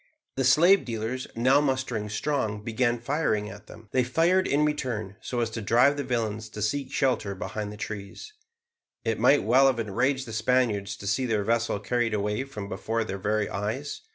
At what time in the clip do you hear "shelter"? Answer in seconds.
6.91-7.35